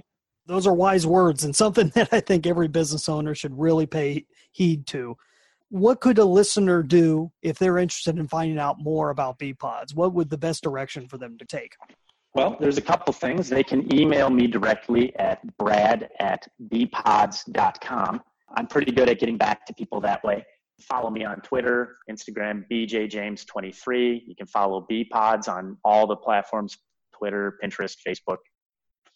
[0.45, 4.25] Those are wise words and something that I think every business owner should really pay
[4.51, 5.15] heed to.
[5.69, 9.93] What could a listener do if they're interested in finding out more about BeePods?
[9.93, 11.75] What would the best direction for them to take?
[12.33, 13.49] Well, there's a couple things.
[13.49, 18.21] They can email me directly at brad at beepods.com.
[18.55, 20.43] I'm pretty good at getting back to people that way.
[20.79, 24.21] Follow me on Twitter, Instagram, BJJames23.
[24.25, 26.77] You can follow BeePods on all the platforms
[27.13, 28.37] Twitter, Pinterest, Facebook.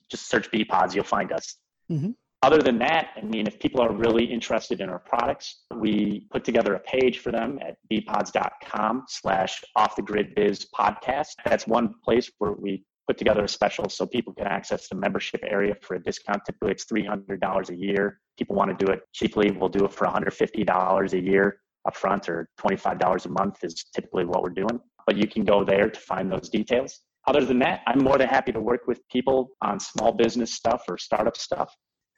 [0.09, 1.55] Just search BeePods, you'll find us.
[1.91, 2.11] Mm-hmm.
[2.43, 6.43] Other than that, I mean, if people are really interested in our products, we put
[6.43, 11.29] together a page for them at beepods.com slash off the grid biz podcast.
[11.45, 15.41] That's one place where we put together a special so people can access the membership
[15.43, 16.41] area for a discount.
[16.45, 18.19] Typically, it's $300 a year.
[18.37, 19.51] People want to do it cheaply.
[19.51, 24.41] We'll do it for $150 a year upfront or $25 a month is typically what
[24.41, 24.79] we're doing.
[25.05, 27.01] But you can go there to find those details.
[27.27, 30.83] Other than that, I'm more than happy to work with people on small business stuff
[30.87, 31.73] or startup stuff.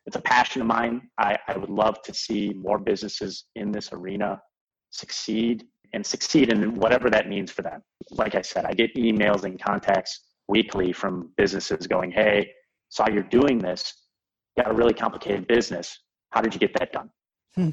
[0.06, 1.10] It's a passion of mine.
[1.18, 4.40] I, I would love to see more businesses in this arena
[4.92, 7.82] succeed and succeed in whatever that means for them.
[8.12, 12.52] Like I said, I get emails and contacts weekly from businesses going, Hey,
[12.90, 13.94] saw you're doing this,
[14.58, 16.00] got a really complicated business.
[16.32, 17.10] How did you get that done?
[17.56, 17.70] Hmm.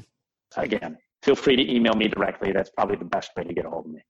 [0.57, 2.51] Again, feel free to email me directly.
[2.51, 4.01] That's probably the best way to get a hold of me.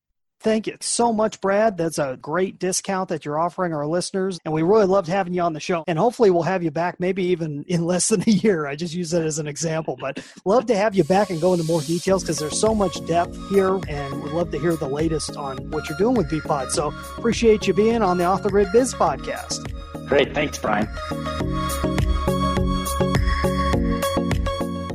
[0.43, 1.77] Thank you so much, Brad.
[1.77, 4.39] That's a great discount that you're offering our listeners.
[4.43, 5.85] And we really loved having you on the show.
[5.87, 8.67] And hopefully we'll have you back maybe even in less than a year.
[8.67, 11.53] I just use that as an example, but love to have you back and go
[11.53, 14.87] into more details because there's so much depth here and we'd love to hear the
[14.87, 16.71] latest on what you're doing with BeePod.
[16.71, 19.69] So appreciate you being on the Off the Grid Biz podcast.
[20.09, 20.33] Great.
[20.33, 20.89] Thanks, Brian.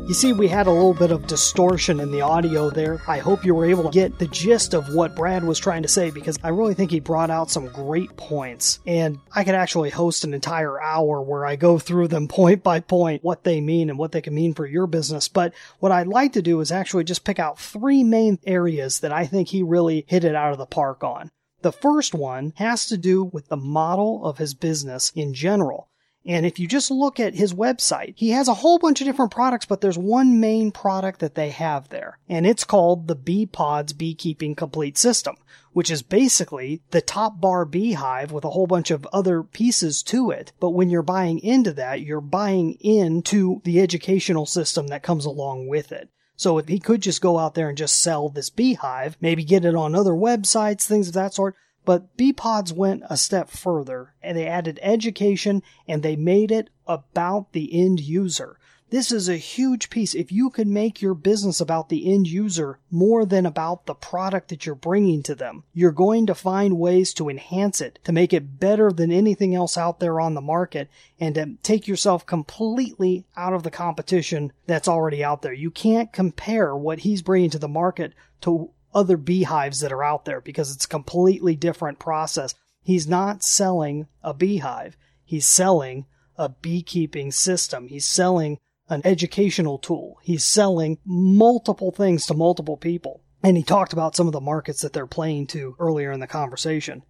[0.08, 3.02] You see, we had a little bit of distortion in the audio there.
[3.06, 5.88] I hope you were able to get the gist of what Brad was trying to
[5.88, 8.80] say because I really think he brought out some great points.
[8.86, 12.80] And I could actually host an entire hour where I go through them point by
[12.80, 15.28] point, what they mean and what they can mean for your business.
[15.28, 19.12] But what I'd like to do is actually just pick out three main areas that
[19.12, 21.30] I think he really hit it out of the park on.
[21.60, 25.90] The first one has to do with the model of his business in general.
[26.28, 29.32] And if you just look at his website, he has a whole bunch of different
[29.32, 32.18] products, but there's one main product that they have there.
[32.28, 35.36] And it's called the BeePods Beekeeping Complete System,
[35.72, 40.30] which is basically the top bar beehive with a whole bunch of other pieces to
[40.30, 40.52] it.
[40.60, 45.68] But when you're buying into that, you're buying into the educational system that comes along
[45.68, 46.10] with it.
[46.36, 49.64] So if he could just go out there and just sell this beehive, maybe get
[49.64, 51.56] it on other websites, things of that sort,
[51.88, 57.52] but BeePods went a step further and they added education and they made it about
[57.52, 58.58] the end user.
[58.90, 60.14] This is a huge piece.
[60.14, 64.48] If you can make your business about the end user more than about the product
[64.48, 68.34] that you're bringing to them, you're going to find ways to enhance it, to make
[68.34, 73.24] it better than anything else out there on the market, and to take yourself completely
[73.34, 75.54] out of the competition that's already out there.
[75.54, 78.12] You can't compare what he's bringing to the market
[78.42, 82.54] to other beehives that are out there because it's a completely different process.
[82.82, 84.96] He's not selling a beehive.
[85.24, 87.88] He's selling a beekeeping system.
[87.88, 88.58] He's selling
[88.88, 90.18] an educational tool.
[90.22, 93.20] He's selling multiple things to multiple people.
[93.42, 96.26] And he talked about some of the markets that they're playing to earlier in the
[96.26, 97.02] conversation.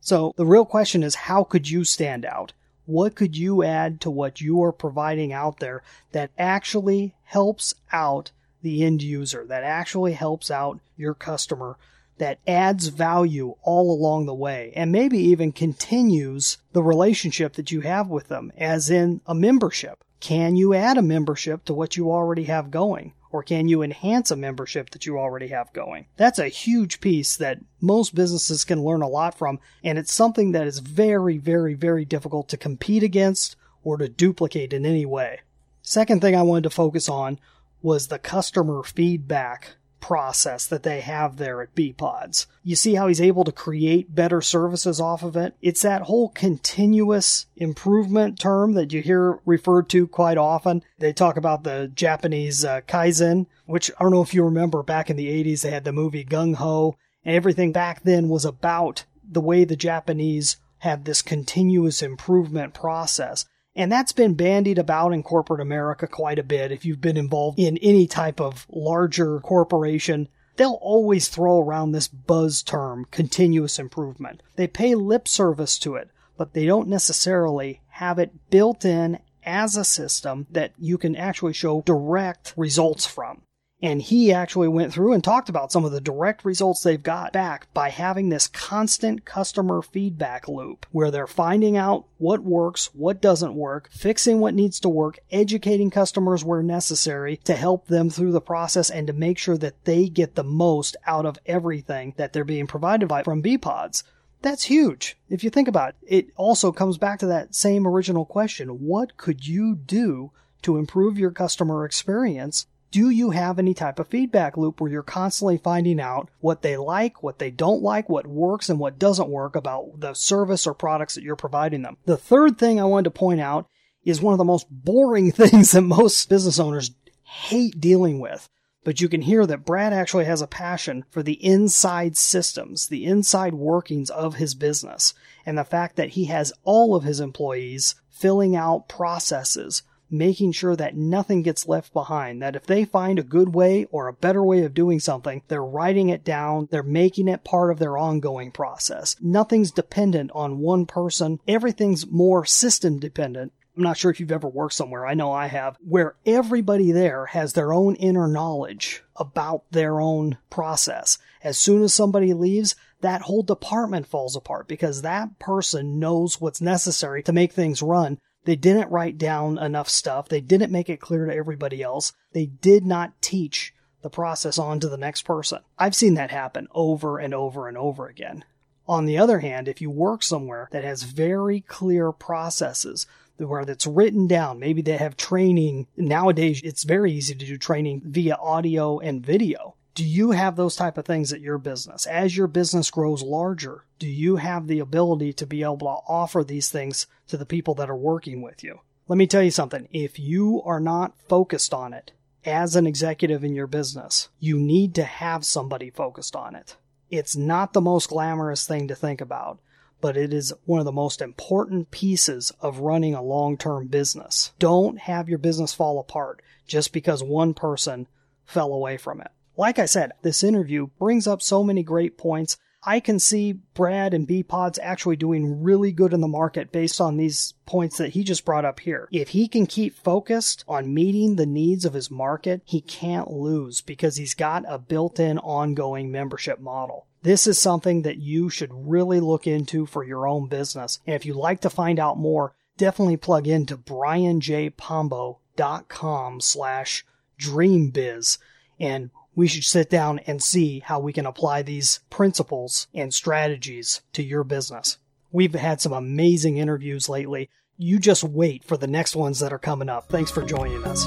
[0.00, 2.52] So the real question is how could you stand out?
[2.86, 5.82] What could you add to what you are providing out there
[6.12, 8.30] that actually helps out
[8.64, 11.76] the end user, that actually helps out your customer,
[12.18, 17.82] that adds value all along the way, and maybe even continues the relationship that you
[17.82, 20.02] have with them, as in a membership?
[20.20, 23.12] Can you add a membership to what you already have going?
[23.30, 26.06] Or can you enhance a membership that you already have going?
[26.16, 30.52] That's a huge piece that most businesses can learn a lot from, and it's something
[30.52, 35.40] that is very, very, very difficult to compete against or to duplicate in any way.
[35.82, 37.38] Second thing I wanted to focus on
[37.84, 42.46] was the customer feedback process that they have there at BeePods.
[42.62, 45.54] You see how he's able to create better services off of it?
[45.60, 50.82] It's that whole continuous improvement term that you hear referred to quite often.
[50.98, 55.10] They talk about the Japanese uh, Kaizen, which I don't know if you remember back
[55.10, 59.04] in the 80s, they had the movie Gung Ho, and everything back then was about
[59.22, 63.44] the way the Japanese had this continuous improvement process.
[63.76, 66.70] And that's been bandied about in corporate America quite a bit.
[66.70, 72.06] If you've been involved in any type of larger corporation, they'll always throw around this
[72.06, 74.42] buzz term, continuous improvement.
[74.56, 79.76] They pay lip service to it, but they don't necessarily have it built in as
[79.76, 83.42] a system that you can actually show direct results from.
[83.84, 87.34] And he actually went through and talked about some of the direct results they've got
[87.34, 93.20] back by having this constant customer feedback loop where they're finding out what works, what
[93.20, 98.32] doesn't work, fixing what needs to work, educating customers where necessary to help them through
[98.32, 102.32] the process and to make sure that they get the most out of everything that
[102.32, 104.02] they're being provided by from BeePods.
[104.40, 105.18] That's huge.
[105.28, 108.86] If you think about it, it also comes back to that same original question.
[108.86, 110.30] What could you do
[110.62, 115.02] to improve your customer experience do you have any type of feedback loop where you're
[115.02, 119.28] constantly finding out what they like, what they don't like, what works and what doesn't
[119.28, 121.96] work about the service or products that you're providing them?
[122.04, 123.66] The third thing I wanted to point out
[124.04, 126.92] is one of the most boring things that most business owners
[127.24, 128.48] hate dealing with.
[128.84, 133.06] But you can hear that Brad actually has a passion for the inside systems, the
[133.06, 135.14] inside workings of his business,
[135.44, 140.76] and the fact that he has all of his employees filling out processes making sure
[140.76, 142.42] that nothing gets left behind.
[142.42, 145.62] That if they find a good way or a better way of doing something, they're
[145.62, 149.16] writing it down, they're making it part of their ongoing process.
[149.20, 153.52] Nothing's dependent on one person, everything's more system dependent.
[153.76, 157.26] I'm not sure if you've ever worked somewhere, I know I have, where everybody there
[157.26, 161.18] has their own inner knowledge about their own process.
[161.42, 166.60] As soon as somebody leaves, that whole department falls apart because that person knows what's
[166.60, 170.28] necessary to make things run they didn't write down enough stuff.
[170.28, 172.12] They didn't make it clear to everybody else.
[172.32, 175.60] They did not teach the process on to the next person.
[175.78, 178.44] I've seen that happen over and over and over again.
[178.86, 183.06] On the other hand, if you work somewhere that has very clear processes,
[183.38, 185.86] where it's written down, maybe they have training.
[185.96, 189.74] Nowadays, it's very easy to do training via audio and video.
[189.94, 192.04] Do you have those type of things at your business?
[192.04, 196.42] As your business grows larger, do you have the ability to be able to offer
[196.42, 198.80] these things to the people that are working with you?
[199.06, 199.88] Let me tell you something.
[199.92, 202.10] If you are not focused on it
[202.44, 206.76] as an executive in your business, you need to have somebody focused on it.
[207.08, 209.60] It's not the most glamorous thing to think about,
[210.00, 214.52] but it is one of the most important pieces of running a long-term business.
[214.58, 218.08] Don't have your business fall apart just because one person
[218.44, 219.30] fell away from it.
[219.56, 222.58] Like I said, this interview brings up so many great points.
[222.86, 227.16] I can see Brad and BeePods actually doing really good in the market based on
[227.16, 229.08] these points that he just brought up here.
[229.10, 233.80] If he can keep focused on meeting the needs of his market, he can't lose
[233.80, 237.06] because he's got a built in ongoing membership model.
[237.22, 241.00] This is something that you should really look into for your own business.
[241.06, 247.06] And if you'd like to find out more, definitely plug into brianjpombo.com slash
[247.40, 248.36] dreambiz
[248.78, 254.02] and we should sit down and see how we can apply these principles and strategies
[254.12, 254.98] to your business.
[255.32, 257.50] We've had some amazing interviews lately.
[257.76, 260.08] You just wait for the next ones that are coming up.
[260.08, 261.06] Thanks for joining us.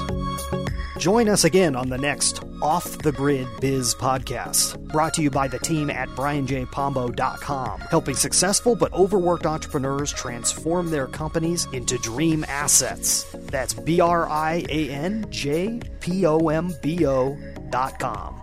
[0.98, 5.46] Join us again on the next Off the Grid Biz podcast, brought to you by
[5.46, 13.24] the team at brianjpombo.com, helping successful but overworked entrepreneurs transform their companies into dream assets.
[13.32, 17.38] That's B R I A N J P O M B O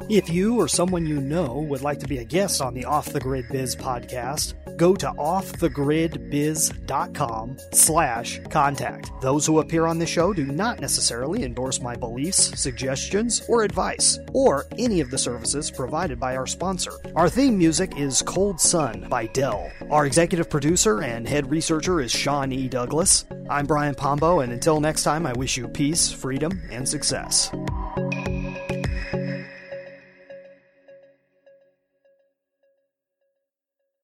[0.09, 3.07] if you or someone you know would like to be a guest on the Off
[3.07, 9.11] the Grid Biz podcast, go to offthegridbiz.com slash contact.
[9.21, 14.19] Those who appear on the show do not necessarily endorse my beliefs, suggestions, or advice,
[14.33, 16.91] or any of the services provided by our sponsor.
[17.15, 19.71] Our theme music is Cold Sun by Dell.
[19.89, 22.67] Our executive producer and head researcher is Sean E.
[22.67, 23.23] Douglas.
[23.49, 27.51] I'm Brian Pombo, and until next time, I wish you peace, freedom, and success.